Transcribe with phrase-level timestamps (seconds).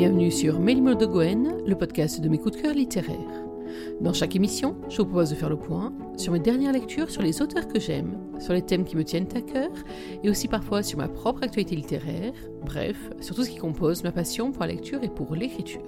[0.00, 3.44] Bienvenue sur Mélimol de Goen, le podcast de mes coups de cœur littéraires.
[4.00, 7.20] Dans chaque émission, je vous propose de faire le point sur mes dernières lectures, sur
[7.20, 9.68] les auteurs que j'aime, sur les thèmes qui me tiennent à cœur,
[10.24, 12.32] et aussi parfois sur ma propre actualité littéraire,
[12.64, 15.82] bref, sur tout ce qui compose ma passion pour la lecture et pour l'écriture.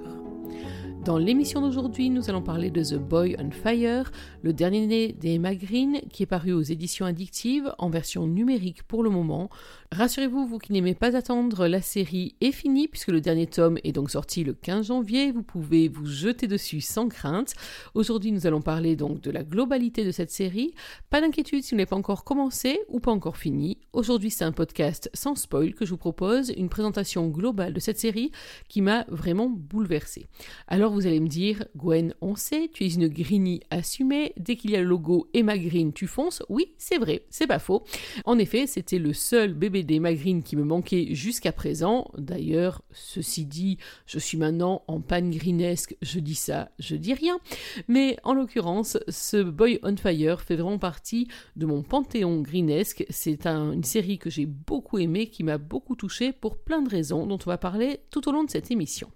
[1.05, 5.55] Dans l'émission d'aujourd'hui, nous allons parler de The Boy on Fire, le dernier né d'Emma
[5.57, 9.51] Green, qui est paru aux éditions addictives en version numérique pour le moment.
[9.93, 13.93] Rassurez-vous, vous qui n'aimez pas attendre, la série est finie puisque le dernier tome est
[13.93, 15.33] donc sorti le 15 janvier.
[15.33, 17.53] Vous pouvez vous jeter dessus sans crainte.
[17.93, 20.73] Aujourd'hui, nous allons parler donc de la globalité de cette série.
[21.11, 23.77] Pas d'inquiétude si vous n'avez pas encore commencé ou pas encore fini.
[23.93, 27.99] Aujourd'hui, c'est un podcast sans spoil que je vous propose, une présentation globale de cette
[27.99, 28.33] série
[28.71, 30.25] qui m'a vraiment bouleversée.
[30.69, 34.71] Alors vous allez me dire, Gwen, on sait, tu es une greenie assumée, dès qu'il
[34.71, 36.43] y a le logo Emma Green, tu fonces.
[36.49, 37.85] Oui, c'est vrai, c'est pas faux.
[38.25, 42.11] En effet, c'était le seul bébé d'Emma Green qui me manquait jusqu'à présent.
[42.17, 47.39] D'ailleurs, ceci dit, je suis maintenant en panne greenesque, je dis ça, je dis rien.
[47.89, 53.05] Mais en l'occurrence, ce Boy on Fire fait vraiment partie de mon panthéon greenesque.
[53.11, 57.27] C'est une série que j'ai beaucoup aimée, qui m'a beaucoup touchée pour plein de raisons
[57.27, 59.11] dont on va parler tout au long de cette émission.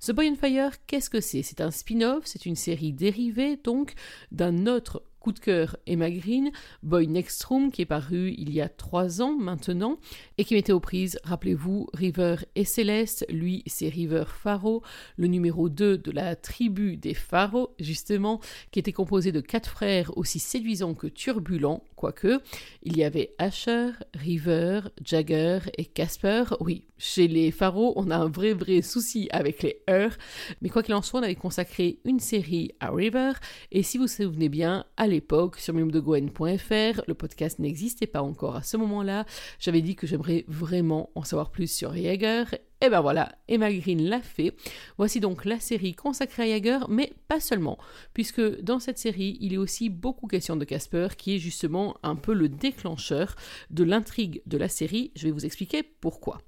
[0.00, 1.42] The Boy on Fire, qu'est-ce que c'est?
[1.42, 3.94] C'est un spin-off, c'est une série dérivée donc
[4.30, 6.52] d'un autre coup de cœur Emma Green,
[6.84, 9.98] Boy Next Room, qui est paru il y a trois ans maintenant,
[10.38, 13.26] et qui mettait aux prises, rappelez-vous, River et Céleste.
[13.28, 14.84] Lui, c'est River Faro,
[15.16, 20.16] le numéro 2 de la tribu des Faro, justement, qui était composé de quatre frères
[20.16, 22.40] aussi séduisants que turbulents, quoique.
[22.84, 26.44] Il y avait Asher, River, Jagger et Casper.
[26.60, 30.16] Oui, chez les Faro, on a un vrai, vrai souci avec les heures,
[30.62, 33.32] mais quoi qu'il en soit, on avait consacré une série à River,
[33.72, 38.56] et si vous vous souvenez bien, à l'époque, sur mimdegwen.fr, le podcast n'existait pas encore
[38.56, 39.24] à ce moment-là,
[39.58, 44.08] j'avais dit que j'aimerais vraiment en savoir plus sur Jaeger, et ben voilà, Emma Green
[44.08, 44.54] l'a fait.
[44.98, 47.78] Voici donc la série consacrée à Jaeger, mais pas seulement,
[48.12, 52.16] puisque dans cette série, il est aussi beaucoup question de Casper, qui est justement un
[52.16, 53.34] peu le déclencheur
[53.70, 55.10] de l'intrigue de la série.
[55.16, 56.38] Je vais vous expliquer pourquoi.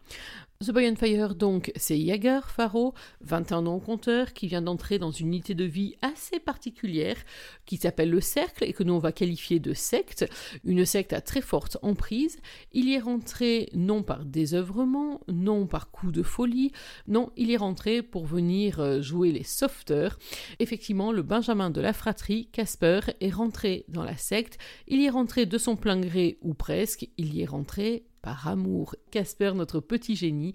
[0.60, 4.98] The Boy on Fire, donc, c'est Jaeger Faro, 21 ans au compteur, qui vient d'entrer
[4.98, 7.16] dans une unité de vie assez particulière,
[7.64, 10.28] qui s'appelle le Cercle, et que nous on va qualifier de secte,
[10.64, 12.38] une secte à très forte emprise.
[12.72, 16.72] Il y est rentré non par désœuvrement, non par coup de folie,
[17.06, 20.18] non, il est rentré pour venir euh, jouer les sauveteurs.
[20.58, 25.10] Effectivement, le Benjamin de la fratrie, Casper, est rentré dans la secte, il y est
[25.10, 28.94] rentré de son plein gré, ou presque, il y est rentré par amour.
[29.10, 30.52] Casper, notre petit génie,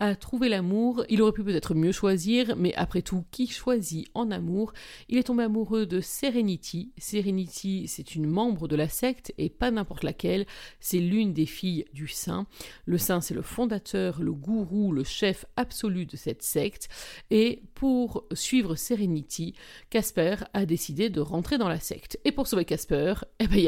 [0.00, 1.04] a trouvé l'amour.
[1.08, 4.72] Il aurait pu peut-être mieux choisir, mais après tout, qui choisit en amour?
[5.08, 6.92] Il est tombé amoureux de Serenity.
[6.98, 10.46] Serenity, c'est une membre de la secte et pas n'importe laquelle.
[10.80, 12.46] C'est l'une des filles du Saint.
[12.84, 16.88] Le Saint, c'est le fondateur, le gourou, le chef absolu de cette secte.
[17.30, 19.54] Et pour suivre Serenity,
[19.90, 22.18] Casper a décidé de rentrer dans la secte.
[22.24, 23.66] Et pour sauver Casper, eh ben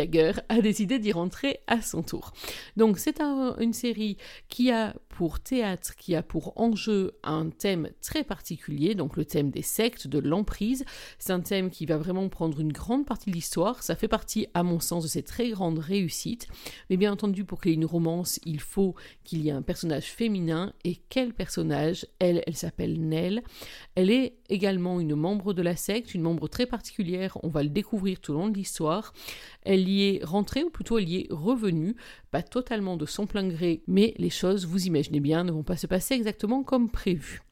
[0.48, 2.32] a décidé d'y rentrer à son tour.
[2.76, 4.16] Donc c'est un une série
[4.48, 9.50] qui a pour théâtre, qui a pour enjeu un thème très particulier, donc le thème
[9.50, 10.84] des sectes, de l'emprise.
[11.18, 13.82] C'est un thème qui va vraiment prendre une grande partie de l'histoire.
[13.82, 16.46] Ça fait partie, à mon sens, de ses très grandes réussites.
[16.88, 19.62] Mais bien entendu, pour qu'il y ait une romance, il faut qu'il y ait un
[19.62, 20.72] personnage féminin.
[20.84, 22.06] Et quel personnage?
[22.20, 23.42] Elle, elle s'appelle Nell.
[23.96, 27.38] Elle est également une membre de la secte, une membre très particulière.
[27.42, 29.12] On va le découvrir tout au long de l'histoire.
[29.62, 31.96] Elle y est rentrée, ou plutôt elle y est revenue,
[32.30, 35.76] pas totalement de son plein gré, mais les choses, vous imaginez bien, ne vont pas
[35.76, 37.42] se passer exactement comme prévu.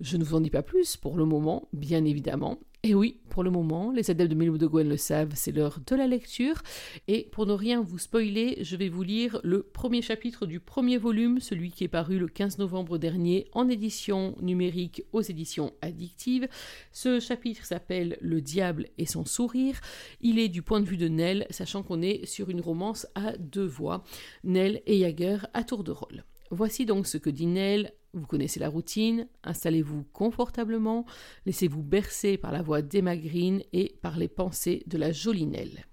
[0.00, 2.58] Je ne vous en dis pas plus pour le moment, bien évidemment.
[2.84, 5.80] Et oui, pour le moment, les adeptes de Milo de Gwen le savent, c'est l'heure
[5.84, 6.62] de la lecture.
[7.08, 10.96] Et pour ne rien vous spoiler, je vais vous lire le premier chapitre du premier
[10.96, 16.48] volume, celui qui est paru le 15 novembre dernier en édition numérique aux éditions addictives.
[16.92, 19.80] Ce chapitre s'appelle Le diable et son sourire.
[20.20, 23.36] Il est du point de vue de Nell, sachant qu'on est sur une romance à
[23.38, 24.04] deux voix,
[24.44, 26.22] Nell et Jagger à tour de rôle.
[26.50, 27.92] Voici donc ce que dit Nell.
[28.14, 31.04] Vous connaissez la routine, installez-vous confortablement,
[31.44, 35.84] laissez-vous bercer par la voix d'Emma Green et par les pensées de la jolie Nell.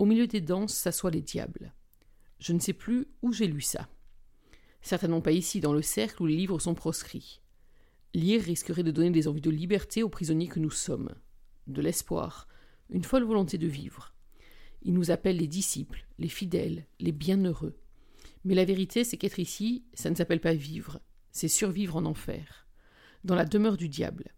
[0.00, 1.72] Au milieu des danses s'assoient les diables.
[2.40, 3.88] Je ne sais plus où j'ai lu ça.
[4.80, 7.40] Certainement pas ici, dans le cercle où les livres sont proscrits.
[8.14, 11.14] Lire risquerait de donner des envies de liberté aux prisonniers que nous sommes,
[11.68, 12.48] de l'espoir,
[12.90, 14.14] une folle volonté de vivre.
[14.82, 17.76] Ils nous appellent les disciples, les fidèles, les bienheureux.
[18.44, 21.00] Mais la vérité, c'est qu'être ici, ça ne s'appelle pas vivre,
[21.30, 22.66] c'est survivre en enfer,
[23.24, 24.34] dans la demeure du diable.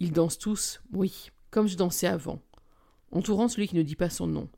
[0.00, 2.42] Ils dansent tous, oui, comme je dansais avant,
[3.10, 4.50] entourant celui qui ne dit pas son nom,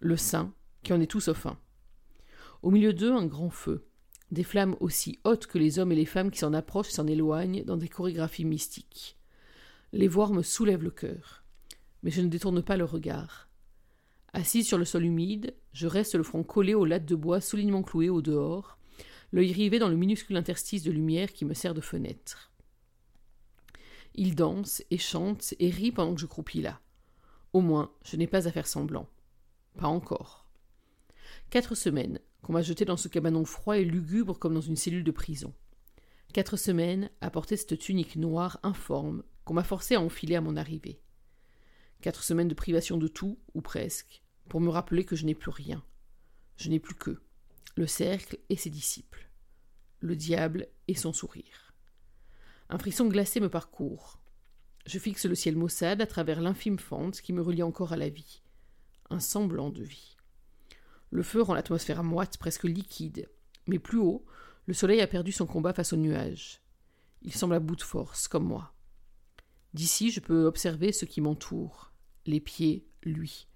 [0.00, 1.58] le saint, qui en est tout sauf un.
[2.62, 3.84] Au milieu d'eux, un grand feu.
[4.30, 7.06] des flammes aussi hautes que les hommes et les femmes qui s'en approchent et s'en
[7.06, 9.16] éloignent dans des chorégraphies mystiques.
[9.92, 11.44] Les voir me soulèvent le cœur,
[12.02, 13.48] mais je ne détourne pas le regard.
[14.34, 17.84] Assise sur le sol humide, je reste le front collé aux lattes de bois solidement
[17.84, 18.78] clouées au dehors,
[19.30, 22.52] l'œil rivé dans le minuscule interstice de lumière qui me sert de fenêtre.
[24.16, 26.80] Il danse et chante et rit pendant que je croupis là.
[27.52, 29.08] Au moins, je n'ai pas à faire semblant.
[29.76, 30.48] Pas encore.
[31.48, 35.04] Quatre semaines qu'on m'a jeté dans ce cabanon froid et lugubre comme dans une cellule
[35.04, 35.54] de prison.
[36.32, 40.56] Quatre semaines à porter cette tunique noire informe qu'on m'a forcé à enfiler à mon
[40.56, 41.00] arrivée.
[42.00, 45.50] Quatre semaines de privation de tout, ou presque, pour me rappeler que je n'ai plus
[45.50, 45.84] rien.
[46.56, 47.20] Je n'ai plus que
[47.76, 49.28] le cercle et ses disciples,
[50.00, 51.72] le diable et son sourire.
[52.70, 54.20] Un frisson glacé me parcourt.
[54.86, 58.08] Je fixe le ciel maussade à travers l'infime fente qui me relie encore à la
[58.08, 58.42] vie.
[59.10, 60.16] Un semblant de vie.
[61.10, 63.28] Le feu rend l'atmosphère moite, presque liquide.
[63.66, 64.24] Mais plus haut,
[64.66, 66.60] le soleil a perdu son combat face aux nuages.
[67.22, 68.74] Il semble à bout de force, comme moi.
[69.72, 71.92] D'ici, je peux observer ce qui m'entoure,
[72.26, 73.47] les pieds, lui,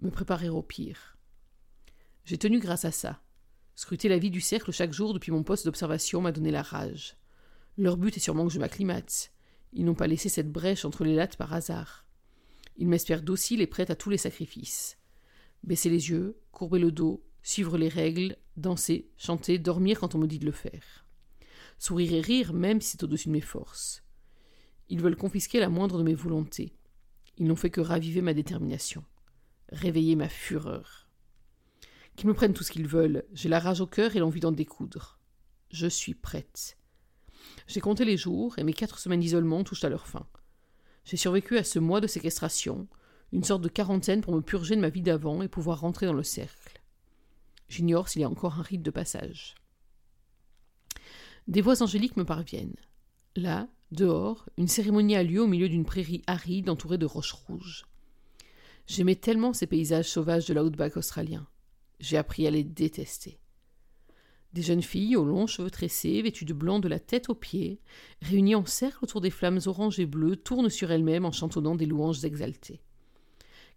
[0.00, 1.16] me préparer au pire.
[2.24, 3.22] J'ai tenu grâce à ça.
[3.74, 7.16] Scruter la vie du cercle chaque jour depuis mon poste d'observation m'a donné la rage.
[7.76, 9.32] Leur but est sûrement que je m'acclimate.
[9.72, 12.06] Ils n'ont pas laissé cette brèche entre les lattes par hasard.
[12.76, 14.98] Ils m'espèrent docile et prête à tous les sacrifices.
[15.64, 20.26] Baisser les yeux, courber le dos, suivre les règles, danser, chanter, dormir quand on me
[20.26, 21.06] dit de le faire.
[21.78, 24.02] Sourire et rire même si c'est au-dessus de mes forces.
[24.88, 26.76] Ils veulent confisquer la moindre de mes volontés.
[27.38, 29.04] Ils n'ont fait que raviver ma détermination,
[29.70, 31.08] réveiller ma fureur.
[32.16, 34.52] Qu'ils me prennent tout ce qu'ils veulent, j'ai la rage au cœur et l'envie d'en
[34.52, 35.18] découdre.
[35.70, 36.78] Je suis prête.
[37.66, 40.26] J'ai compté les jours et mes quatre semaines d'isolement touchent à leur fin.
[41.04, 42.88] J'ai survécu à ce mois de séquestration,
[43.32, 46.12] une sorte de quarantaine pour me purger de ma vie d'avant et pouvoir rentrer dans
[46.12, 46.80] le cercle.
[47.68, 49.56] J'ignore s'il y a encore un rite de passage.
[51.48, 52.76] Des voix angéliques me parviennent.
[53.36, 57.84] Là, dehors, une cérémonie a lieu au milieu d'une prairie aride entourée de roches rouges.
[58.86, 61.46] J'aimais tellement ces paysages sauvages de l'outback australien.
[62.00, 63.38] J'ai appris à les détester.
[64.52, 67.80] Des jeunes filles aux longs cheveux tressés, vêtues de blanc de la tête aux pieds,
[68.20, 71.86] réunies en cercle autour des flammes oranges et bleues, tournent sur elles-mêmes en chantonnant des
[71.86, 72.80] louanges exaltées.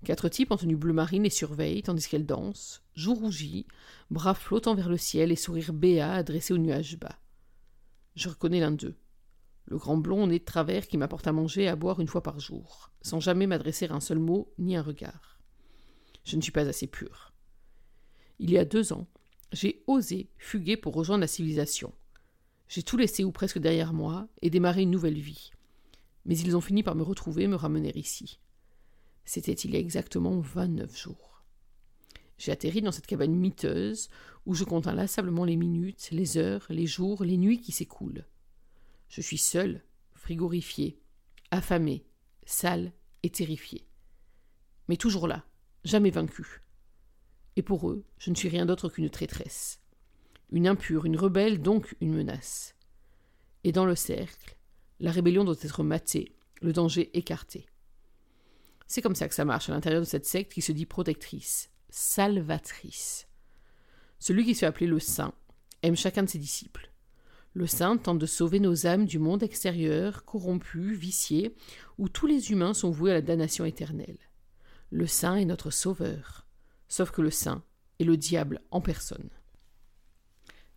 [0.06, 3.65] Quatre types en tenue bleu marine les surveillent tandis qu'elles dansent, joues rougies,
[4.12, 7.18] bras flottant vers le ciel et sourire béat adressé aux nuages bas.
[8.15, 8.95] Je reconnais l'un d'eux,
[9.67, 12.23] le grand blond né de travers qui m'apporte à manger et à boire une fois
[12.23, 15.39] par jour, sans jamais m'adresser un seul mot ni un regard.
[16.23, 17.33] Je ne suis pas assez pur.
[18.39, 19.07] Il y a deux ans,
[19.51, 21.93] j'ai osé fuguer pour rejoindre la civilisation.
[22.69, 25.51] J'ai tout laissé ou presque derrière moi et démarré une nouvelle vie.
[26.25, 28.39] Mais ils ont fini par me retrouver et me ramener ici.
[29.25, 31.43] C'était il y a exactement vingt-neuf jours.
[32.37, 34.09] J'ai atterri dans cette cabane miteuse
[34.45, 38.25] où je compte inlassablement les minutes, les heures, les jours, les nuits qui s'écoulent.
[39.09, 39.83] Je suis seul,
[40.13, 41.00] frigorifié,
[41.51, 42.06] affamé,
[42.45, 42.92] sale
[43.24, 43.88] et terrifié.
[44.88, 45.45] Mais toujours là,
[45.83, 46.63] jamais vaincu.
[47.56, 49.80] Et pour eux, je ne suis rien d'autre qu'une traîtresse.
[50.51, 52.75] Une impure, une rebelle, donc une menace.
[53.63, 54.57] Et dans le cercle,
[55.00, 57.65] la rébellion doit être matée, le danger écarté.
[58.88, 61.69] C'est comme ça que ça marche à l'intérieur de cette secte qui se dit protectrice,
[61.90, 63.28] salvatrice.
[64.19, 65.33] Celui qui se fait appeler le saint
[65.83, 66.90] aime chacun de ses disciples.
[67.57, 71.56] Le saint tente de sauver nos âmes du monde extérieur, corrompu, vicié,
[71.97, 74.19] où tous les humains sont voués à la damnation éternelle.
[74.92, 76.45] Le saint est notre sauveur,
[76.87, 77.64] sauf que le saint
[77.97, 79.31] est le diable en personne.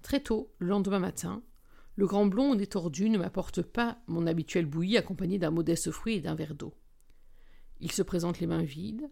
[0.01, 1.43] Très tôt, le lendemain matin,
[1.97, 6.21] le grand blond tordu ne m'apporte pas mon habituel bouilli accompagné d'un modeste fruit et
[6.23, 6.73] d'un verre d'eau.
[7.81, 9.11] Il se présente les mains vides,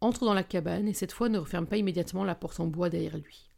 [0.00, 2.90] entre dans la cabane et cette fois ne referme pas immédiatement la porte en bois
[2.90, 3.53] derrière lui.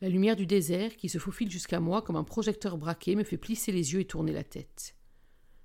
[0.00, 3.36] La lumière du désert, qui se faufile jusqu'à moi comme un projecteur braqué, me fait
[3.36, 4.94] plisser les yeux et tourner la tête.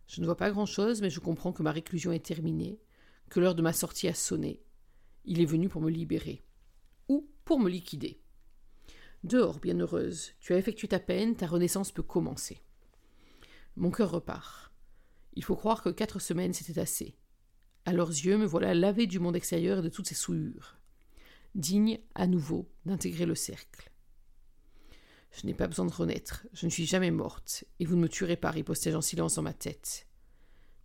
[0.08, 2.80] Je ne vois pas grand-chose, mais je comprends que ma réclusion est terminée,
[3.30, 4.63] que l'heure de ma sortie a sonné.
[5.25, 6.44] Il est venu pour me libérer.
[7.10, 8.22] Ou pour me liquider.
[9.24, 12.60] Dehors, bienheureuse, tu as effectué ta peine, ta renaissance peut commencer.
[13.75, 14.74] Mon cœur repart.
[15.36, 17.16] Il faut croire que quatre semaines c'était assez.
[17.86, 20.78] À leurs yeux, me voilà lavé du monde extérieur et de toutes ses souillures,
[21.54, 23.93] digne, à nouveau, d'intégrer le cercle.
[25.34, 28.10] Je n'ai pas besoin de renaître, je ne suis jamais morte, et vous ne me
[28.10, 30.08] tuerez pas, ripostai-je en silence dans ma tête.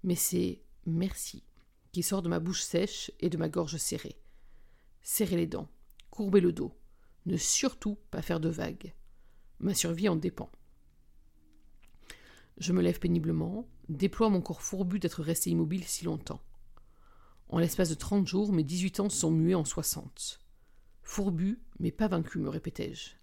[0.03, 1.45] Mais c'est merci
[1.93, 4.19] qui sort de ma bouche sèche et de ma gorge serrée.
[5.03, 5.69] Serrez les dents,
[6.11, 6.75] courbez le dos,
[7.27, 8.95] ne surtout pas faire de vagues.
[9.61, 10.51] Ma survie en dépend.
[12.57, 16.43] Je me lève péniblement, déploie mon corps fourbu d'être resté immobile si longtemps.
[17.49, 20.41] En l'espace de trente jours, mes dix-huit ans sont mués en soixante.
[21.03, 23.19] Fourbu, mais pas vaincu, me répétai-je.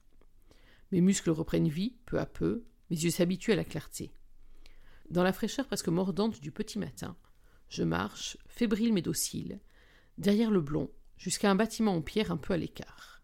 [0.96, 4.14] Mes muscles reprennent vie, peu à peu, mes yeux s'habituent à la clarté.
[5.10, 7.18] Dans la fraîcheur presque mordante du petit matin,
[7.68, 9.60] je marche, fébrile mais docile,
[10.18, 13.22] derrière le blond, jusqu'à un bâtiment en pierre un peu à l'écart.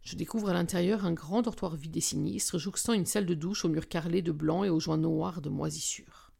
[0.00, 3.66] Je découvre à l'intérieur un grand dortoir vide et sinistre, jouxtant une salle de douche
[3.66, 6.32] aux murs carrelés de blanc et aux joints noirs de moisissure.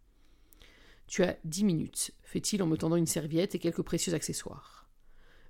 [1.08, 4.88] Tu as dix minutes, fait-il en me tendant une serviette et quelques précieux accessoires.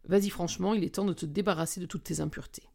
[0.08, 2.68] Vas-y franchement, il est temps de te débarrasser de toutes tes impuretés.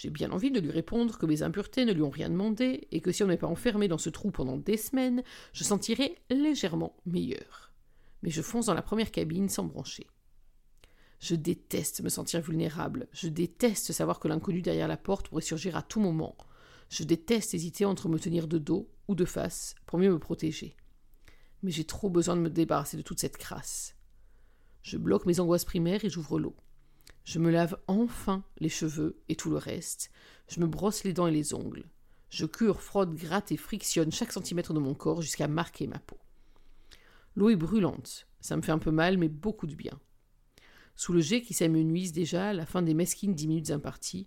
[0.00, 3.00] J'ai bien envie de lui répondre que mes impuretés ne lui ont rien demandé et
[3.00, 6.94] que si on n'est pas enfermé dans ce trou pendant des semaines, je sentirai légèrement
[7.04, 7.72] meilleur.
[8.22, 10.06] Mais je fonce dans la première cabine sans brancher.
[11.18, 13.08] Je déteste me sentir vulnérable.
[13.10, 16.36] Je déteste savoir que l'inconnu derrière la porte pourrait surgir à tout moment.
[16.90, 20.76] Je déteste hésiter entre me tenir de dos ou de face pour mieux me protéger.
[21.64, 23.96] Mais j'ai trop besoin de me débarrasser de toute cette crasse.
[24.82, 26.54] Je bloque mes angoisses primaires et j'ouvre l'eau.
[27.28, 30.10] Je me lave enfin les cheveux et tout le reste.
[30.48, 31.84] Je me brosse les dents et les ongles.
[32.30, 36.16] Je cure, frotte, gratte et frictionne chaque centimètre de mon corps jusqu'à marquer ma peau.
[37.36, 38.26] L'eau est brûlante.
[38.40, 40.00] Ça me fait un peu mal, mais beaucoup de bien.
[40.94, 44.26] Sous le jet qui s'amenuise déjà à la fin des mesquines dix minutes imparties,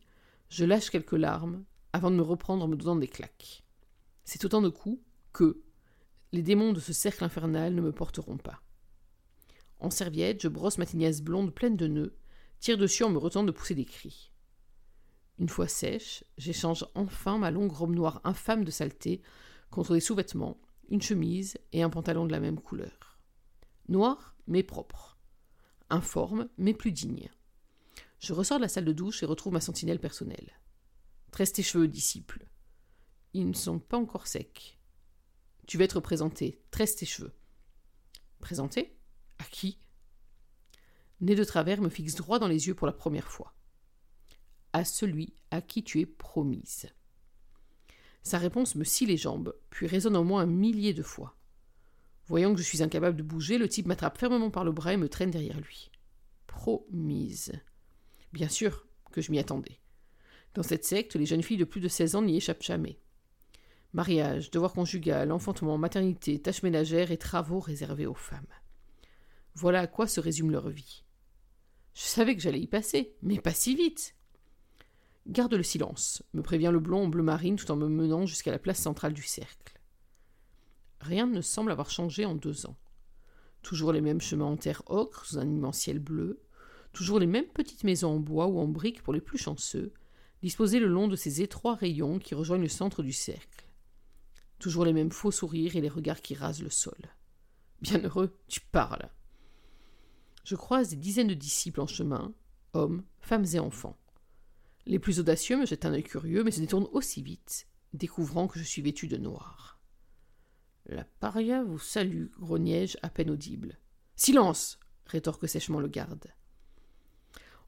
[0.49, 3.63] je lâche quelques larmes avant de me reprendre en me donnant des claques.
[4.25, 5.01] C'est autant de coups
[5.33, 5.63] que
[6.33, 8.61] les démons de ce cercle infernal ne me porteront pas.
[9.79, 12.15] En serviette, je brosse ma tignasse blonde pleine de nœuds
[12.61, 14.31] tire dessus en me retenant de pousser des cris.
[15.39, 19.21] Une fois sèche, j'échange enfin ma longue robe noire infâme de saleté
[19.71, 23.19] contre des sous-vêtements, une chemise et un pantalon de la même couleur.
[23.89, 25.17] Noir, mais propre.
[25.89, 27.29] Informe, mais plus digne.
[28.19, 30.51] Je ressors de la salle de douche et retrouve ma sentinelle personnelle.
[31.31, 32.47] Tresse tes cheveux, disciple.
[33.33, 34.77] Ils ne sont pas encore secs.
[35.65, 36.61] Tu vas être présenté.
[36.69, 37.33] Tresse tes cheveux.
[38.39, 38.99] Présenté?
[39.39, 39.79] À qui?
[41.21, 43.53] Né de travers, me fixe droit dans les yeux pour la première fois.
[44.73, 46.87] À celui à qui tu es promise.
[48.23, 51.37] Sa réponse me scie les jambes, puis résonne en moi un millier de fois.
[52.25, 54.97] Voyant que je suis incapable de bouger, le type m'attrape fermement par le bras et
[54.97, 55.91] me traîne derrière lui.
[56.47, 57.51] Promise.
[58.33, 59.79] Bien sûr que je m'y attendais.
[60.53, 62.99] Dans cette secte, les jeunes filles de plus de 16 ans n'y échappent jamais.
[63.93, 68.45] Mariage, devoir conjugal, enfantement, maternité, tâches ménagères et travaux réservés aux femmes.
[69.53, 71.03] Voilà à quoi se résume leur vie.
[71.93, 74.15] Je savais que j'allais y passer, mais pas si vite.
[75.27, 78.51] Garde le silence, me prévient le blond en bleu marine tout en me menant jusqu'à
[78.51, 79.79] la place centrale du cercle.
[80.99, 82.77] Rien ne semble avoir changé en deux ans.
[83.61, 86.41] Toujours les mêmes chemins en terre ocre sous un immense ciel bleu,
[86.93, 89.93] toujours les mêmes petites maisons en bois ou en briques pour les plus chanceux,
[90.41, 93.65] disposées le long de ces étroits rayons qui rejoignent le centre du cercle.
[94.59, 96.97] Toujours les mêmes faux sourires et les regards qui rasent le sol.
[97.81, 99.09] Bienheureux, tu parles.
[100.43, 102.33] Je croise des dizaines de disciples en chemin,
[102.73, 103.97] hommes, femmes et enfants.
[104.85, 108.59] Les plus audacieux me jettent un œil curieux, mais se détournent aussi vite, découvrant que
[108.59, 109.79] je suis vêtu de noir.
[110.87, 113.77] La paria vous salue, grognai-je à peine audible.
[114.15, 116.27] Silence rétorque sèchement le garde.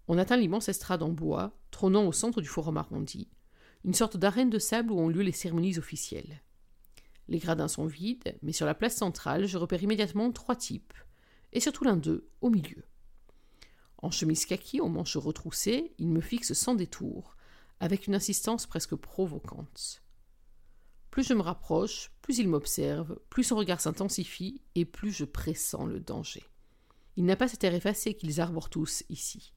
[0.08, 3.30] On atteint l'immense estrade en bois, trônant au centre du forum arrondi,
[3.86, 6.42] une sorte d'arène de sable où ont lieu les cérémonies officielles.
[7.27, 10.94] Les gradins sont vides, mais sur la place centrale, je repère immédiatement trois types,
[11.53, 12.83] et surtout l'un d'eux au milieu.
[13.98, 17.38] En chemise kaki aux manches retroussées, il me fixe sans détour,
[17.79, 20.03] avec une insistance presque provocante.
[21.10, 25.86] Plus je me rapproche, plus il m'observe, plus son regard s'intensifie, et plus je pressens
[25.86, 26.43] le danger.
[27.15, 29.53] Il n'a pas cet air effacé qu'ils arborent tous ici.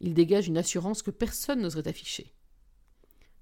[0.00, 2.34] Il dégage une assurance que personne n'oserait afficher.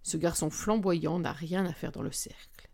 [0.02, 2.68] Ce garçon flamboyant n'a rien à faire dans le cercle.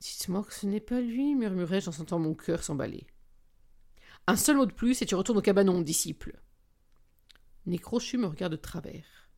[0.00, 3.06] Dites-moi que ce n'est pas lui, murmurai-je en sentant mon cœur s'emballer.
[4.28, 6.40] Un seul mot de plus et tu retournes au cabanon, disciple.
[7.66, 9.28] Nécrochu me regarde de travers.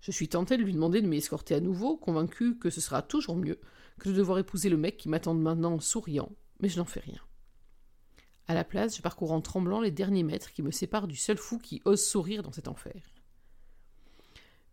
[0.00, 3.36] Je suis tenté de lui demander de m'escorter à nouveau, convaincu que ce sera toujours
[3.36, 3.60] mieux
[4.00, 7.00] que de devoir épouser le mec qui m'attend maintenant en souriant, mais je n'en fais
[7.00, 7.20] rien.
[8.48, 11.36] À la place, je parcours en tremblant les derniers mètres qui me séparent du seul
[11.36, 13.02] fou qui ose sourire dans cet enfer.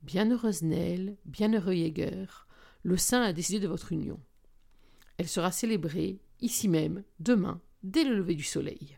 [0.02, 2.48] Bienheureuse Nell, bienheureux Jäger,
[2.84, 4.20] le saint a décidé de votre union.
[5.18, 8.98] Elle sera célébrée, ici même, demain, dès le lever du soleil.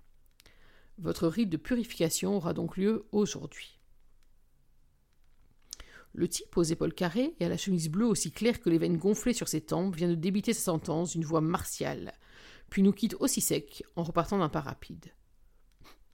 [0.99, 3.79] Votre rite de purification aura donc lieu aujourd'hui.
[6.13, 8.97] Le type aux épaules carrées et à la chemise bleue aussi claire que les veines
[8.97, 12.13] gonflées sur ses tempes vient de débiter sa sentence d'une voix martiale,
[12.69, 15.13] puis nous quitte aussi sec en repartant d'un pas rapide.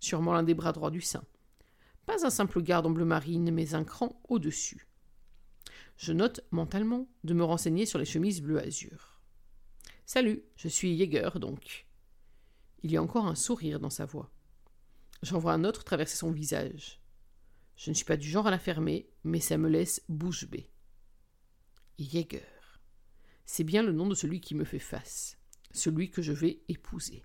[0.02, 1.24] Sûrement l'un des bras droits du saint.
[2.06, 4.86] Pas un simple garde en bleu marine, mais un cran au-dessus.
[5.96, 9.22] Je note mentalement de me renseigner sur les chemises bleu azur.
[10.06, 11.88] Salut, je suis Jäger donc.
[12.82, 14.30] Il y a encore un sourire dans sa voix.
[15.24, 17.00] J'en vois un autre traverser son visage.
[17.78, 20.70] Je ne suis pas du genre à la fermer, mais ça me laisse bouche bée.
[21.98, 22.44] Jäger.
[23.46, 25.38] C'est bien le nom de celui qui me fait face,
[25.72, 27.24] celui que je vais épouser,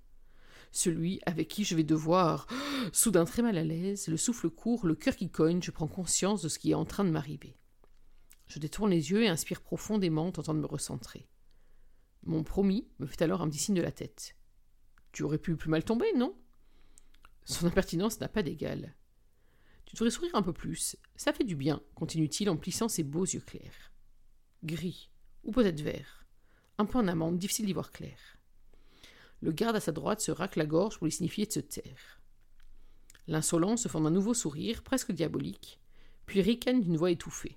[0.70, 2.46] celui avec qui je vais devoir.
[2.92, 6.40] Soudain très mal à l'aise, le souffle court, le cœur qui cogne, je prends conscience
[6.40, 7.56] de ce qui est en train de m'arriver.
[8.46, 11.28] Je détourne les yeux et inspire profondément, tentant de me recentrer.
[12.22, 14.36] Mon promis me fait alors un petit signe de la tête.
[15.10, 16.36] Tu aurais pu plus mal tomber, non?
[17.48, 18.94] Son impertinence n'a pas d'égal.
[19.86, 20.96] Tu devrais sourire un peu plus.
[21.16, 23.92] Ça fait du bien, continue-t-il en plissant ses beaux yeux clairs.
[24.64, 25.10] Gris,
[25.44, 26.26] ou peut-être vert.
[26.76, 28.18] Un peu en amande, difficile d'y voir clair.
[29.40, 32.20] Le garde à sa droite se racle la gorge pour lui signifier de se taire.
[33.26, 35.80] L'insolent se forme un nouveau sourire, presque diabolique,
[36.26, 37.56] puis ricane d'une voix étouffée.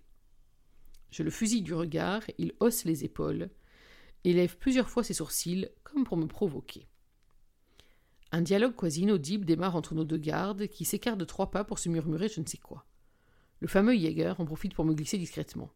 [1.12, 3.50] Je le fusille du regard, il hausse les épaules,
[4.24, 6.88] et lève plusieurs fois ses sourcils, comme pour me provoquer.
[8.32, 11.80] Un dialogue quasi inaudible démarre entre nos deux gardes, qui s'écartent de trois pas pour
[11.80, 12.86] se murmurer je ne sais quoi.
[13.60, 15.70] Le fameux Jäger en profite pour me glisser discrètement.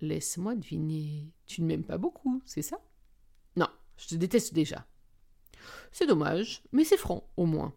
[0.00, 1.32] Laisse-moi deviner.
[1.46, 2.78] Tu ne m'aimes pas beaucoup, c'est ça?
[3.56, 4.86] Non, je te déteste déjà.
[5.90, 7.74] C'est dommage, mais c'est franc, au moins.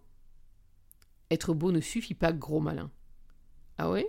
[1.32, 2.92] Être beau ne suffit pas, gros malin.
[3.78, 4.08] Ah ouais?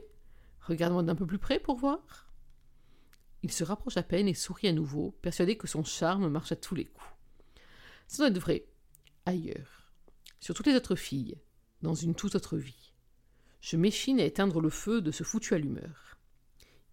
[0.63, 2.29] Regarde-moi d'un peu plus près pour voir.
[3.43, 6.57] Il se rapproche à peine et sourit à nouveau, persuadé que son charme marche à
[6.57, 7.07] tous les coups.
[8.07, 8.67] Ça doit vrai,
[9.31, 9.91] ailleurs,
[10.41, 11.39] sur toutes les autres filles,
[11.83, 12.93] dans une toute autre vie.
[13.61, 16.19] Je m'échine à éteindre le feu de ce foutu allumeur.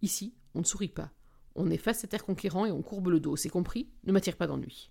[0.02, 1.12] Ici, on ne sourit pas.
[1.54, 3.90] On est face à terre conquérant et on courbe le dos, c'est compris?
[4.04, 4.90] Ne m'attire pas d'ennui.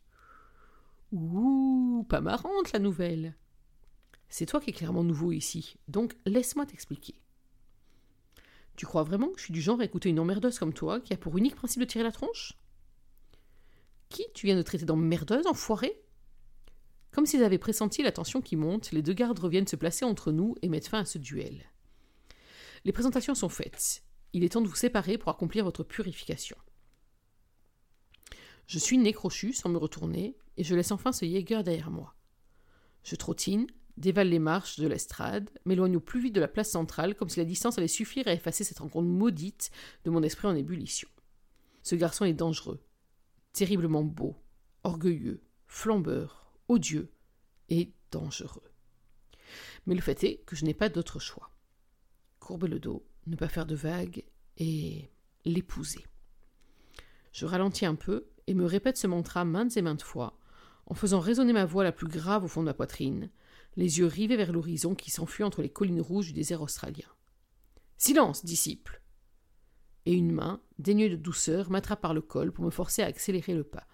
[1.11, 3.35] Ouh, pas marrante la nouvelle.
[4.29, 7.15] C'est toi qui es clairement nouveau ici, donc laisse-moi t'expliquer.
[8.75, 11.13] Tu crois vraiment que je suis du genre à écouter une emmerdeuse comme toi qui
[11.13, 12.53] a pour unique principe de tirer la tronche?
[14.09, 16.03] Qui tu viens de traiter d'emmerdeuse, enfoiré
[17.11, 20.31] Comme s'ils avaient pressenti la tension qui monte, les deux gardes reviennent se placer entre
[20.31, 21.65] nous et mettent fin à ce duel.
[22.85, 24.03] Les présentations sont faites.
[24.33, 26.57] Il est temps de vous séparer pour accomplir votre purification.
[28.67, 32.15] Je suis nécrochu sans me retourner, et je laisse enfin ce Jäger derrière moi.
[33.03, 37.15] Je trottine, dévale les marches de l'estrade, m'éloigne au plus vite de la place centrale,
[37.15, 39.71] comme si la distance allait suffire à effacer cette rencontre maudite
[40.03, 41.07] de mon esprit en ébullition.
[41.83, 42.83] Ce garçon est dangereux,
[43.53, 44.35] terriblement beau,
[44.83, 47.11] orgueilleux, flambeur, odieux
[47.69, 48.71] et dangereux.
[49.85, 51.51] Mais le fait est que je n'ai pas d'autre choix.
[52.39, 54.25] Courber le dos, ne pas faire de vagues
[54.57, 55.09] et
[55.45, 56.05] l'épouser.
[57.31, 60.39] Je ralentis un peu et me répète ce mantra maintes et maintes fois,
[60.85, 63.29] en faisant résonner ma voix la plus grave au fond de ma poitrine,
[63.75, 67.07] les yeux rivés vers l'horizon qui s'enfuit entre les collines rouges du désert australien.
[67.97, 69.01] Silence, disciple
[70.05, 73.53] Et une main, dénuée de douceur, m'attrape par le col pour me forcer à accélérer
[73.53, 73.87] le pas,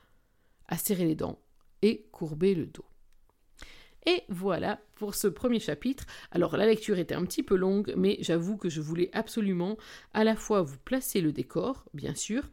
[0.67, 1.42] à serrer les dents
[1.83, 2.85] et courber le dos.
[4.05, 6.05] Et voilà pour ce premier chapitre.
[6.31, 9.77] Alors la lecture était un petit peu longue, mais j'avoue que je voulais absolument
[10.13, 12.43] à la fois vous placer le décor, bien sûr,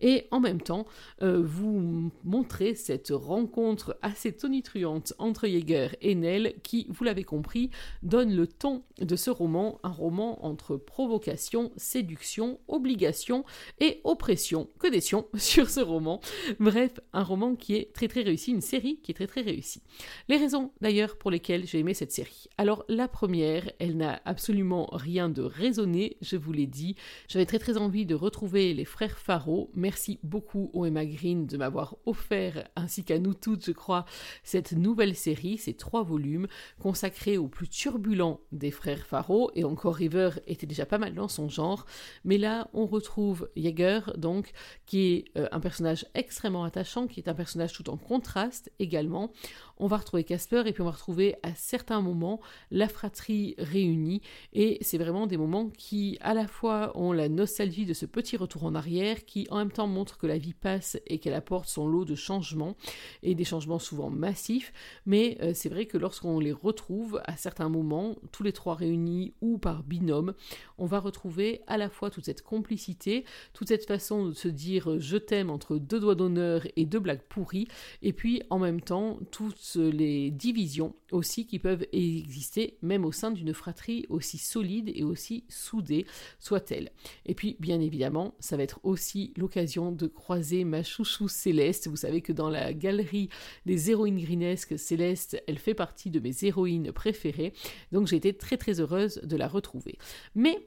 [0.00, 0.86] et en même temps
[1.22, 7.70] euh, vous montrer cette rencontre assez tonitruante entre Jäger et Nell qui, vous l'avez compris,
[8.02, 13.44] donne le ton de ce roman, un roman entre provocation, séduction, obligation
[13.80, 14.68] et oppression.
[14.78, 15.00] Que des
[15.36, 16.20] sur ce roman.
[16.58, 19.82] Bref, un roman qui est très très réussi, une série qui est très très réussie.
[20.28, 22.46] Les raisons d'ailleurs pour lesquelles j'ai aimé cette série.
[22.58, 26.96] Alors la première, elle n'a absolument rien de raisonné, je vous l'ai dit.
[27.28, 29.70] J'avais très très envie de retrouver les frères Faro.
[29.74, 34.04] Merci beaucoup au Emma Green de m'avoir offert, ainsi qu'à nous toutes, je crois,
[34.42, 36.46] cette nouvelle série, ces trois volumes
[36.78, 39.50] consacrés aux plus turbulents des frères Faro.
[39.54, 41.86] Et encore River était déjà pas mal dans son genre.
[42.24, 44.52] Mais là, on retrouve Jäger, donc,
[44.86, 49.32] qui est euh, un personnage extrêmement attachant, qui est un personnage tout en contraste également.
[49.82, 52.38] On va retrouver Casper et puis on va retrouver à certains moments
[52.70, 54.20] la fratrie réunie.
[54.52, 58.36] Et c'est vraiment des moments qui à la fois ont la nostalgie de ce petit
[58.36, 61.66] retour en arrière qui en même temps montre que la vie passe et qu'elle apporte
[61.66, 62.76] son lot de changements
[63.22, 64.74] et des changements souvent massifs.
[65.06, 69.32] Mais euh, c'est vrai que lorsqu'on les retrouve à certains moments tous les trois réunis
[69.40, 70.34] ou par binôme
[70.78, 74.98] on va retrouver à la fois toute cette complicité toute cette façon de se dire
[74.98, 77.68] je t'aime entre deux doigts d'honneur et deux blagues pourries
[78.02, 83.30] et puis en même temps toutes les divisions aussi qui peuvent exister même au sein
[83.30, 86.06] d'une fratrie aussi solide et aussi soudée
[86.38, 86.90] soit-elle.
[87.26, 91.88] Et puis bien évidemment, ça va être aussi l'occasion de croiser ma chouchou Céleste.
[91.88, 93.28] Vous savez que dans la galerie
[93.66, 97.52] des héroïnes grinesques, Céleste, elle fait partie de mes héroïnes préférées.
[97.92, 99.98] Donc j'ai été très très heureuse de la retrouver.
[100.34, 100.58] Mais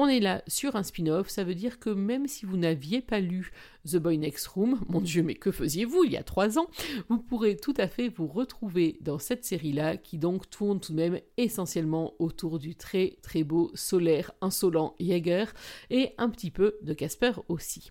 [0.00, 3.20] on est là sur un spin-off, ça veut dire que même si vous n'aviez pas
[3.20, 3.52] lu
[3.90, 6.68] The Boy Next Room, mon Dieu, mais que faisiez-vous il y a trois ans?
[7.08, 10.96] Vous pourrez tout à fait vous retrouver dans cette série-là, qui donc tourne tout de
[10.96, 15.46] même essentiellement autour du très très beau, solaire, insolent Jäger,
[15.90, 17.90] et un petit peu de Casper aussi.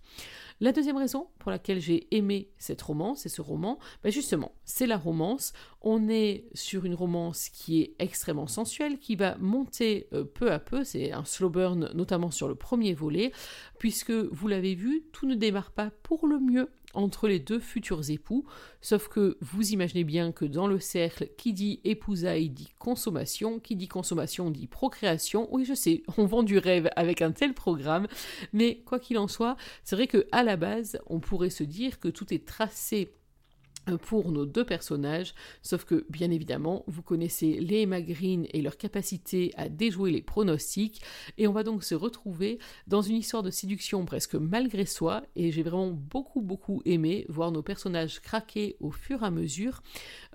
[0.61, 4.87] La deuxième raison pour laquelle j'ai aimé cette romance et ce roman, ben justement, c'est
[4.87, 5.53] la romance.
[5.81, 10.59] On est sur une romance qui est extrêmement sensuelle, qui va monter euh, peu à
[10.59, 13.31] peu, c'est un slow burn notamment sur le premier volet,
[13.77, 18.09] puisque vous l'avez vu, tout ne démarre pas pour le mieux entre les deux futurs
[18.09, 18.45] époux,
[18.81, 23.75] sauf que vous imaginez bien que dans le cercle, qui dit épousaille dit consommation, qui
[23.75, 25.47] dit consommation dit procréation.
[25.51, 28.07] Oui, je sais, on vend du rêve avec un tel programme,
[28.53, 31.99] mais quoi qu'il en soit, c'est vrai que à la base, on pourrait se dire
[31.99, 33.11] que tout est tracé
[33.97, 38.77] pour nos deux personnages, sauf que bien évidemment vous connaissez les Emma Green et leur
[38.77, 41.01] capacité à déjouer les pronostics,
[41.37, 45.51] et on va donc se retrouver dans une histoire de séduction presque malgré soi, et
[45.51, 49.81] j'ai vraiment beaucoup beaucoup aimé voir nos personnages craquer au fur et à mesure,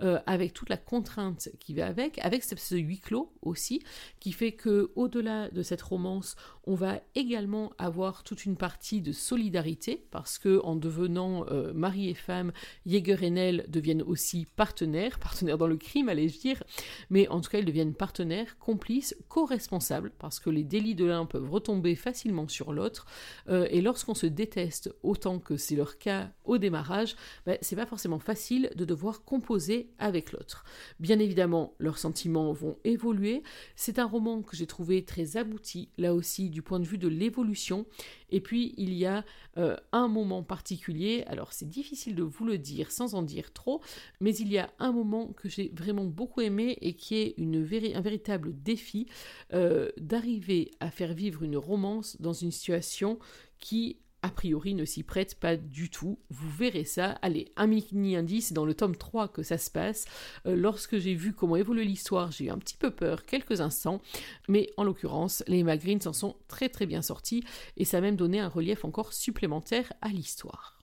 [0.01, 3.81] euh, avec toute la contrainte qui va avec, avec ce huis clos aussi,
[4.19, 9.11] qui fait que au-delà de cette romance, on va également avoir toute une partie de
[9.11, 12.51] solidarité, parce que en devenant euh, mari et femme,
[12.85, 16.63] Jäger et Nell deviennent aussi partenaires, partenaires dans le crime, allais-je dire,
[17.09, 21.25] mais en tout cas, ils deviennent partenaires, complices, co-responsables, parce que les délits de l'un
[21.25, 23.05] peuvent retomber facilement sur l'autre,
[23.49, 27.85] euh, et lorsqu'on se déteste autant que c'est leur cas au démarrage, ben, c'est pas
[27.85, 30.65] forcément facile de devoir composer avec l'autre.
[30.99, 33.43] Bien évidemment, leurs sentiments vont évoluer.
[33.75, 37.07] C'est un roman que j'ai trouvé très abouti, là aussi, du point de vue de
[37.07, 37.85] l'évolution.
[38.35, 39.23] Et puis, il y a
[39.57, 43.79] euh, un moment particulier, alors c'est difficile de vous le dire sans en dire trop,
[44.19, 48.01] mais il y a un moment que j'ai vraiment beaucoup aimé et qui est un
[48.01, 49.07] véritable défi
[49.53, 53.19] euh, d'arriver à faire vivre une romance dans une situation
[53.59, 56.17] qui a priori ne s'y prête pas du tout.
[56.31, 57.11] Vous verrez ça.
[57.21, 60.05] Allez, un mini indice, c'est dans le tome 3 que ça se passe.
[60.47, 64.01] Euh, lorsque j'ai vu comment évolue l'histoire, j'ai eu un petit peu peur quelques instants,
[64.47, 67.43] mais en l'occurrence, les Green s'en sont très très bien sortis
[67.77, 70.74] et ça a même donné un relief encore supplémentaire à l'histoire.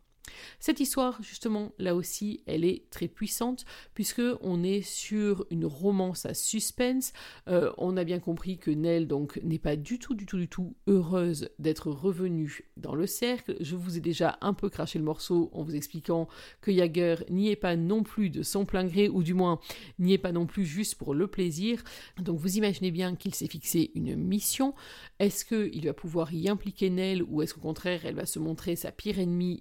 [0.59, 3.65] Cette histoire, justement, là aussi, elle est très puissante
[3.95, 7.13] puisque on est sur une romance à suspense.
[7.49, 10.49] Euh, on a bien compris que Nell donc n'est pas du tout, du tout, du
[10.49, 13.57] tout heureuse d'être revenue dans le cercle.
[13.61, 16.29] Je vous ai déjà un peu craché le morceau en vous expliquant
[16.61, 19.61] que Jagger n'y est pas non plus de son plein gré ou du moins
[19.99, 21.83] n'y est pas non plus juste pour le plaisir.
[22.21, 24.75] Donc vous imaginez bien qu'il s'est fixé une mission.
[25.19, 28.77] Est-ce qu'il va pouvoir y impliquer Nell ou est-ce qu'au contraire elle va se montrer
[28.77, 29.61] sa pire ennemie?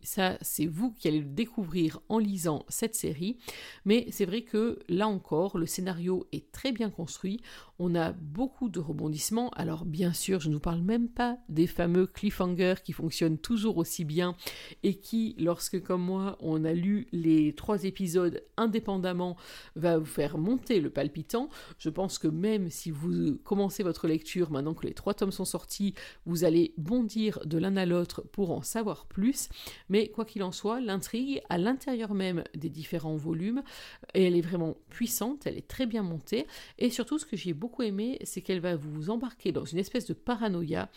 [0.68, 3.38] Vous qui allez le découvrir en lisant cette série.
[3.86, 7.42] Mais c'est vrai que là encore, le scénario est très bien construit.
[7.84, 9.50] On a beaucoup de rebondissements.
[9.56, 13.78] Alors bien sûr, je ne vous parle même pas des fameux cliffhangers qui fonctionnent toujours
[13.78, 14.36] aussi bien
[14.84, 19.36] et qui, lorsque comme moi, on a lu les trois épisodes indépendamment,
[19.76, 21.50] va vous faire monter le palpitant.
[21.80, 25.44] Je pense que même si vous commencez votre lecture maintenant que les trois tomes sont
[25.44, 25.96] sortis,
[26.28, 29.50] vous allez bondir de l'un à l'autre pour en savoir plus.
[29.90, 33.64] Mais quoi qu'il en soit, l'intrigue à l'intérieur même des différents volumes,
[34.14, 36.46] elle est vraiment puissante, elle est très bien montée,
[36.78, 40.06] et surtout ce que j'ai beaucoup aimé, c'est qu'elle va vous embarquer dans une espèce
[40.06, 40.90] de paranoïa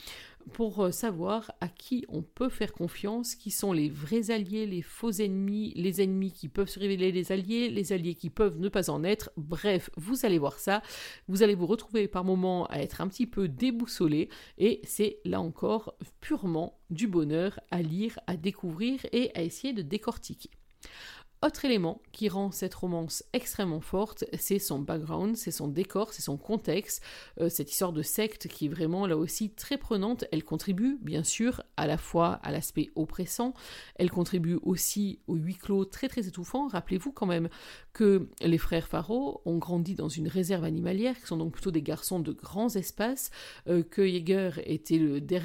[0.53, 4.83] pour euh, savoir à qui on peut faire confiance, qui sont les vrais alliés, les
[4.83, 8.69] faux ennemis, les ennemis qui peuvent se révéler les alliés, les alliés qui peuvent ne
[8.69, 9.31] pas en être.
[9.37, 10.83] Bref, vous allez voir ça.
[11.29, 15.41] Vous allez vous retrouver par moments à être un petit peu déboussolé et c'est là
[15.41, 20.51] encore purement du bonheur à lire, à découvrir et à essayer de décortiquer.
[21.45, 26.23] Autre élément qui rend cette romance extrêmement forte, c'est son background, c'est son décor, c'est
[26.23, 27.03] son contexte,
[27.39, 30.25] euh, cette histoire de secte qui est vraiment là aussi très prenante.
[30.33, 33.53] Elle contribue bien sûr à la fois à l'aspect oppressant,
[33.97, 36.67] elle contribue aussi au huis clos très très étouffant.
[36.67, 37.51] Rappelez-vous quand même
[37.93, 41.83] que les frères Faro ont grandi dans une réserve animalière, qui sont donc plutôt des
[41.83, 43.31] garçons de grands espaces,
[43.69, 44.53] euh, que Jäger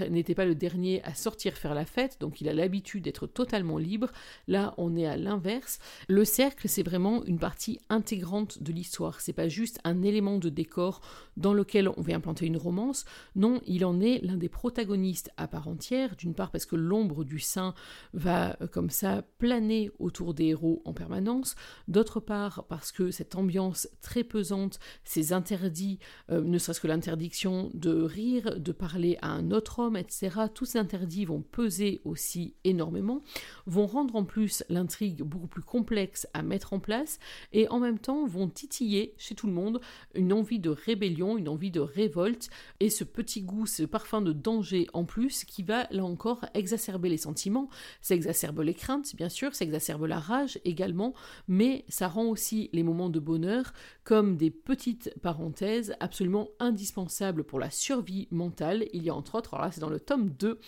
[0.09, 3.77] n'était pas le dernier à sortir faire la fête, donc il a l'habitude d'être totalement
[3.77, 4.07] libre.
[4.47, 5.79] Là, on est à l'inverse.
[6.08, 9.21] Le cercle, c'est vraiment une partie intégrante de l'histoire.
[9.21, 11.02] C'est pas juste un élément de décor
[11.38, 13.06] dans lequel on vient implanter une romance.
[13.36, 16.15] Non, il en est l'un des protagonistes à part entière.
[16.15, 17.73] D'une part parce que l'ombre du saint
[18.13, 21.56] va euh, comme ça planer autour des héros en permanence.
[21.88, 25.99] D'autre part parce que cette ambiance très pesante, ces interdits,
[26.30, 30.30] euh, ne serait-ce que l'interdiction de rire, de parler à un autre homme, etc.
[30.54, 33.21] Tous ces interdits vont peser aussi énormément,
[33.65, 37.20] vont rendre en plus l'intrigue beaucoup plus compliquée complexes à mettre en place
[37.54, 39.80] et en même temps vont titiller chez tout le monde
[40.13, 42.50] une envie de rébellion, une envie de révolte
[42.82, 47.08] et ce petit goût, ce parfum de danger en plus qui va là encore exacerber
[47.08, 47.70] les sentiments,
[48.02, 51.13] ça exacerbe les craintes bien sûr, ça exacerbe la rage également,
[51.48, 53.72] mais ça rend aussi les moments de bonheur
[54.04, 58.86] comme des petites parenthèses absolument indispensables pour la survie mentale.
[58.92, 60.60] Il y a entre autres, alors là c'est dans le tome 2,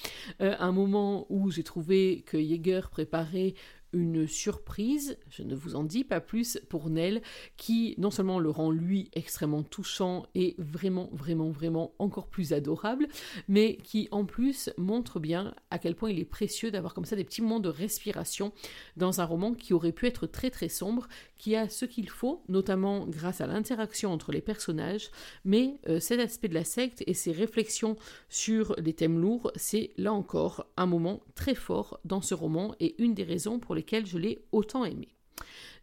[0.41, 3.56] euh, un moment où j'ai trouvé que Jäger préparait
[3.93, 7.21] une surprise, je ne vous en dis pas plus, pour Nell,
[7.58, 13.08] qui non seulement le rend lui extrêmement touchant et vraiment, vraiment, vraiment encore plus adorable,
[13.47, 17.15] mais qui en plus montre bien à quel point il est précieux d'avoir comme ça
[17.15, 18.51] des petits moments de respiration
[18.97, 22.43] dans un roman qui aurait pu être très très sombre, qui a ce qu'il faut,
[22.49, 25.10] notamment grâce à l'interaction entre les personnages,
[25.43, 27.95] mais euh, cet aspect de la secte et ses réflexions
[28.30, 33.01] sur des thèmes lourds, c'est là encore un moment très fort dans ce roman et
[33.01, 35.09] une des raisons pour je l'ai autant aimé.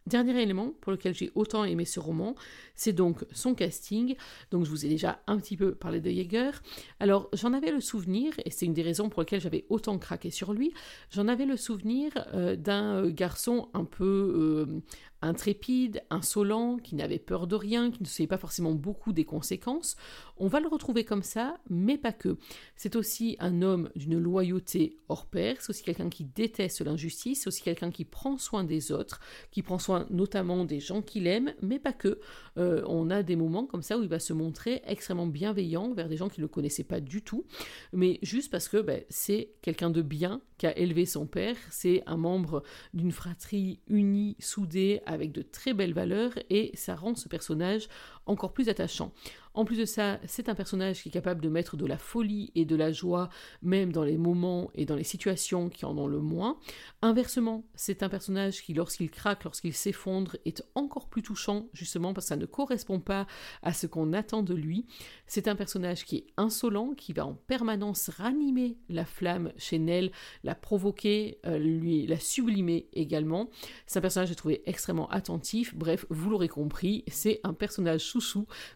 [0.09, 2.33] Dernier élément pour lequel j'ai autant aimé ce roman,
[2.73, 4.15] c'est donc son casting.
[4.49, 6.51] Donc je vous ai déjà un petit peu parlé de Jäger.
[6.99, 10.31] Alors j'en avais le souvenir, et c'est une des raisons pour lesquelles j'avais autant craqué
[10.31, 10.73] sur lui,
[11.11, 14.81] j'en avais le souvenir euh, d'un euh, garçon un peu euh,
[15.21, 19.95] intrépide, insolent, qui n'avait peur de rien, qui ne savait pas forcément beaucoup des conséquences.
[20.37, 22.37] On va le retrouver comme ça, mais pas que.
[22.75, 27.47] C'est aussi un homme d'une loyauté hors pair, c'est aussi quelqu'un qui déteste l'injustice, c'est
[27.47, 29.19] aussi quelqu'un qui prend soin des autres,
[29.51, 32.19] qui prend soin notamment des gens qu'il aime, mais pas que.
[32.57, 36.07] Euh, on a des moments comme ça où il va se montrer extrêmement bienveillant vers
[36.07, 37.45] des gens qui ne le connaissaient pas du tout,
[37.93, 42.03] mais juste parce que ben, c'est quelqu'un de bien qui a élevé son père, c'est
[42.05, 47.27] un membre d'une fratrie unie, soudée, avec de très belles valeurs, et ça rend ce
[47.27, 47.87] personnage
[48.29, 49.11] encore plus attachant.
[49.55, 52.51] En plus de ça, c'est un personnage qui est capable de mettre de la folie
[52.55, 53.29] et de la joie,
[53.61, 56.57] même dans les moments et dans les situations qui en ont le moins.
[57.01, 62.27] Inversement, c'est un personnage qui, lorsqu'il craque, lorsqu'il s'effondre, est encore plus touchant, justement parce
[62.27, 63.25] que ça ne correspond pas
[63.63, 64.85] à ce qu'on attend de lui.
[65.25, 70.11] C'est un personnage qui est insolent, qui va en permanence ranimer la flamme chez Nell,
[70.43, 73.49] la provoquer, euh, lui la sublimer également.
[73.87, 75.73] C'est un personnage que j'ai trouvé extrêmement attentif.
[75.75, 78.01] Bref, vous l'aurez compris, c'est un personnage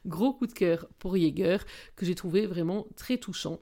[0.06, 1.58] Gros coup de cœur pour Jäger
[1.96, 3.60] que j'ai trouvé vraiment très touchant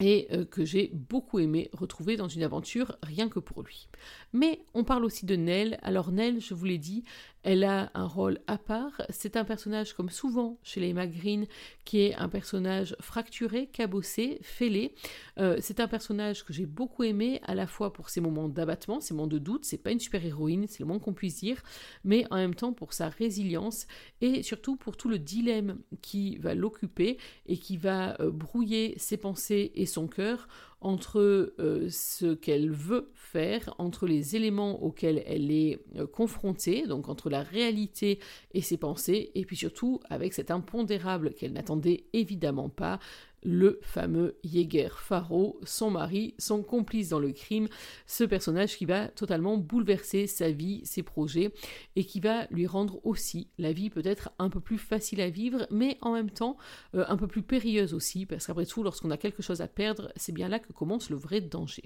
[0.00, 3.88] et euh, que j'ai beaucoup aimé retrouver dans une aventure rien que pour lui.
[4.32, 5.78] Mais on parle aussi de Nell.
[5.82, 7.04] Alors Nell, je vous l'ai dit,
[7.42, 9.02] elle a un rôle à part.
[9.08, 11.46] C'est un personnage, comme souvent chez les Green,
[11.84, 14.94] qui est un personnage fracturé, cabossé, fêlé.
[15.38, 19.00] Euh, c'est un personnage que j'ai beaucoup aimé, à la fois pour ses moments d'abattement,
[19.00, 19.64] ses moments de doute.
[19.64, 21.62] C'est pas une super-héroïne, c'est le moins qu'on puisse dire,
[22.04, 23.86] mais en même temps pour sa résilience
[24.20, 29.16] et surtout pour tout le dilemme qui va l'occuper et qui va euh, brouiller ses
[29.16, 30.48] pensées et son cœur
[30.80, 37.08] entre euh, ce qu'elle veut faire, entre les éléments auxquels elle est euh, confrontée, donc
[37.08, 38.18] entre la réalité
[38.54, 42.98] et ses pensées, et puis surtout avec cet impondérable qu'elle n'attendait évidemment pas,
[43.42, 47.68] le fameux Jäger Faro, son mari, son complice dans le crime,
[48.06, 51.52] ce personnage qui va totalement bouleverser sa vie, ses projets,
[51.96, 55.66] et qui va lui rendre aussi la vie peut-être un peu plus facile à vivre,
[55.70, 56.56] mais en même temps
[56.94, 60.12] euh, un peu plus périlleuse aussi, parce qu'après tout, lorsqu'on a quelque chose à perdre,
[60.16, 61.84] c'est bien là que commence le vrai danger.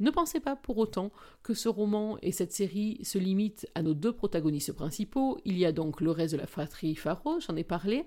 [0.00, 3.94] Ne pensez pas pour autant que ce roman et cette série se limitent à nos
[3.94, 7.64] deux protagonistes principaux, il y a donc le reste de la fratrie Faro, j'en ai
[7.64, 8.04] parlé,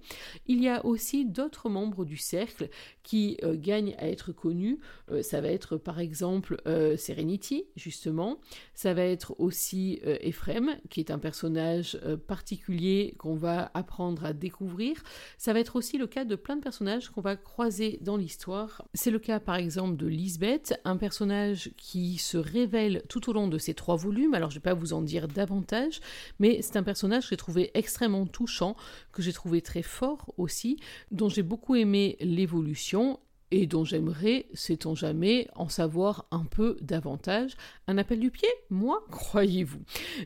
[0.48, 2.70] il y a aussi d'autres membres du cercle,
[3.04, 4.80] qui euh, gagne à être connu.
[5.12, 8.40] Euh, ça va être par exemple euh, Serenity, justement.
[8.74, 15.02] Ça va être aussi Ephraim, qui est un personnage particulier qu'on va apprendre à découvrir.
[15.38, 18.86] Ça va être aussi le cas de plein de personnages qu'on va croiser dans l'histoire.
[18.94, 21.45] C'est le cas par exemple de Lisbeth, un personnage
[21.78, 24.34] qui se révèle tout au long de ces trois volumes.
[24.34, 26.02] Alors je ne vais pas vous en dire davantage,
[26.40, 28.76] mais c'est un personnage que j'ai trouvé extrêmement touchant,
[29.12, 30.78] que j'ai trouvé très fort aussi,
[31.12, 33.20] dont j'ai beaucoup aimé l'évolution
[33.52, 37.56] et dont j'aimerais, sait-on jamais, en savoir un peu davantage.
[37.88, 39.80] Un appel du pied Moi, croyez-vous.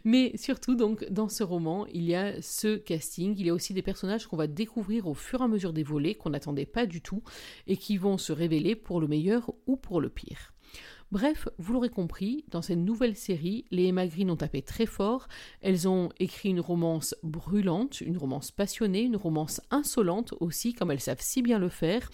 [0.06, 3.74] Mais surtout, donc, dans ce roman, il y a ce casting, il y a aussi
[3.74, 6.86] des personnages qu'on va découvrir au fur et à mesure des volets, qu'on n'attendait pas
[6.86, 7.22] du tout,
[7.68, 10.54] et qui vont se révéler pour le meilleur ou pour le pire.
[11.12, 15.28] Bref, vous l'aurez compris, dans cette nouvelle série, les Emma Green ont tapé très fort.
[15.62, 21.00] Elles ont écrit une romance brûlante, une romance passionnée, une romance insolente aussi, comme elles
[21.00, 22.12] savent si bien le faire,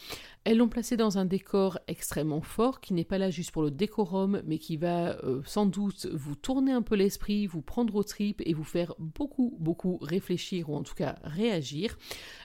[0.48, 3.72] Elles l'ont placé dans un décor extrêmement fort qui n'est pas là juste pour le
[3.72, 8.04] décorum, mais qui va euh, sans doute vous tourner un peu l'esprit, vous prendre au
[8.04, 11.98] tripes et vous faire beaucoup, beaucoup réfléchir ou en tout cas réagir.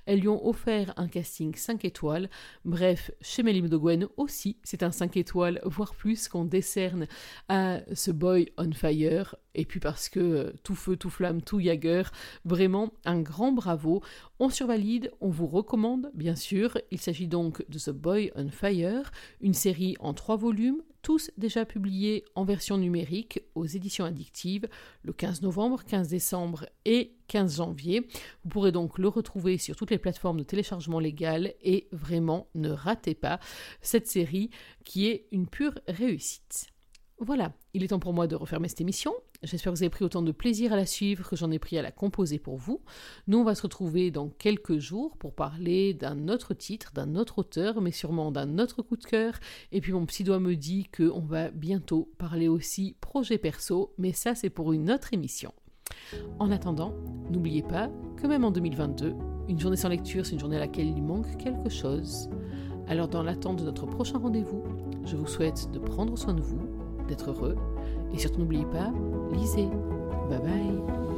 [0.06, 2.30] Elles lui ont offert un casting 5 étoiles.
[2.64, 7.06] Bref, chez Mélim de Gwen aussi, c'est un 5 étoiles, voire plus, qu'on décerne
[7.50, 9.36] à ce boy on fire.
[9.54, 12.04] Et puis parce que euh, tout feu, tout flamme, tout Jagger,
[12.44, 14.00] vraiment un grand bravo.
[14.38, 16.78] On survalide, on vous recommande, bien sûr.
[16.90, 21.64] Il s'agit donc de The Boy on Fire, une série en trois volumes, tous déjà
[21.64, 24.68] publiés en version numérique aux éditions addictives
[25.02, 28.08] le 15 novembre, 15 décembre et 15 janvier.
[28.44, 32.70] Vous pourrez donc le retrouver sur toutes les plateformes de téléchargement légal et vraiment ne
[32.70, 33.40] ratez pas
[33.80, 34.50] cette série
[34.84, 36.68] qui est une pure réussite.
[37.22, 39.12] Voilà, il est temps pour moi de refermer cette émission.
[39.42, 41.76] J'espère que vous avez pris autant de plaisir à la suivre que j'en ai pris
[41.76, 42.80] à la composer pour vous.
[43.26, 47.40] Nous, on va se retrouver dans quelques jours pour parler d'un autre titre, d'un autre
[47.40, 49.34] auteur, mais sûrement d'un autre coup de cœur.
[49.70, 54.14] Et puis mon petit doigt me dit qu'on va bientôt parler aussi projet perso, mais
[54.14, 55.52] ça c'est pour une autre émission.
[56.38, 56.94] En attendant,
[57.30, 59.14] n'oubliez pas que même en 2022,
[59.48, 62.30] une journée sans lecture, c'est une journée à laquelle il manque quelque chose.
[62.88, 64.64] Alors dans l'attente de notre prochain rendez-vous,
[65.04, 66.69] je vous souhaite de prendre soin de vous,
[67.10, 67.56] d'être heureux
[68.14, 68.90] et surtout n'oubliez pas,
[69.32, 69.68] lisez.
[70.28, 71.09] Bye bye